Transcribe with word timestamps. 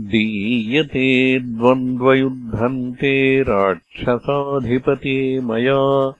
दीयते 0.00 1.38
द्वन्द्वयुद्धन्ते 1.38 3.42
राक्षसाधिपते 3.42 5.40
मया। 5.40 6.14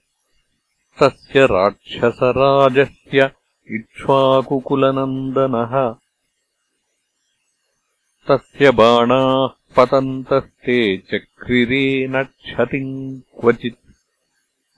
तस्य 1.02 1.46
राक्षसराजस्य 1.46 3.30
इक्ष्वाकुकुलनन्दनः। 3.70 5.94
तस्य 8.28 8.70
बाणाः 8.70 9.48
पतन्तस्ते 9.76 10.98
चक्रिरे 10.98 12.08
न 12.08 12.22
क्षतिम् 12.22 13.20
क्वचित्। 13.40 13.76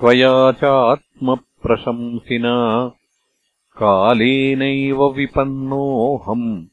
त्वया 0.00 0.52
चात्मप्रशंसिना। 0.52 2.92
कालेनैव 3.76 5.12
विपन्नोऽहम्। 5.12 6.64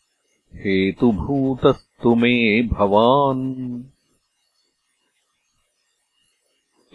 हेतुभूतस्तु 0.56 2.16
मे 2.16 2.63
भवान् 2.63 3.83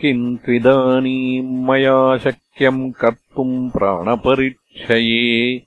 किम् 0.01 0.37
त्विदानीम् 0.37 1.65
मया 1.65 2.19
शक्यम् 2.19 2.93
कर्तुम् 2.93 3.71
प्राणपरिक्षये 3.71 5.63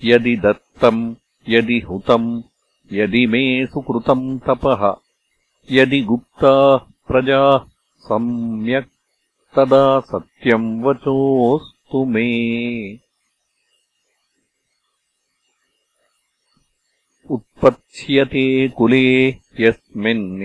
यदि 0.04 0.37
दत्तम् 0.37 1.14
यदि 1.49 1.78
हुतम् 1.78 2.42
यदि 2.92 3.26
मे 3.26 3.66
सुकृतम् 3.66 4.38
तपः। 4.38 4.94
यदि 5.70 6.00
गुप्ताः 6.00 6.95
प्रजाः 7.08 7.58
सम्यक् 7.99 8.88
तदा 9.56 10.00
सत्यम् 10.00 10.85
वचोऽस्तु 10.85 12.05
मे। 12.05 12.26
उत्पत्स्यते 17.30 18.69
कुले 18.69 19.28
यस्मिन्निक्ष्वाकूणाम् 19.61 20.45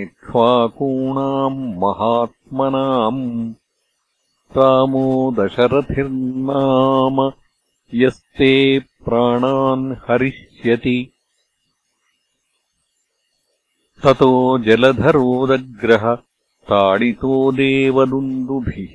महात्मनाम् 1.77 3.53
रामो 4.57 5.35
दशरथिर्नाम 5.39 7.31
यस्ते 7.93 8.79
प्राणान् 8.79 9.93
हरिष्यति। 9.93 11.11
ततो 14.03 14.59
जलधरोदग्रह 14.59 16.17
ताडितो 16.67 17.51
देवदुन्दुभिः। 17.51 18.93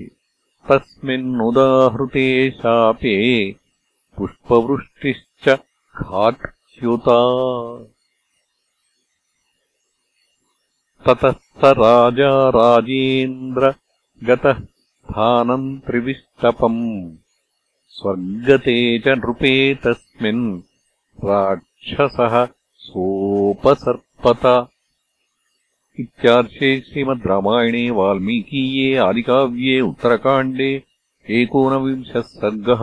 तस्मिन्नुदाहृते 0.68 2.50
शापे 2.50 3.14
पुष्पवृष्टिश्च 4.16 5.48
खाक्ष्युता 5.96 7.20
ततः 11.06 11.32
स 11.32 11.64
राजा 11.64 12.48
राजेन्द्र 12.48 13.74
गतः 14.24 14.52
स्थानम् 14.52 15.80
त्रिविष्टपम्। 15.80 17.16
स्वर्गते 17.88 18.98
च 18.98 19.08
नृपे 19.08 19.74
तस्मिन् 19.74 20.60
राक्षसः 21.24 22.48
सोपसर्पत 22.76 24.68
इत्यार्षे 26.00 26.70
श्रीमद्रामायणे 26.88 27.88
वाल्मीकीये 27.98 28.96
आदिकाव्ये 29.06 29.80
उत्तरकाण्डे 29.80 30.70
एकोनविंशः 31.40 32.20
सर्गः 32.20 32.82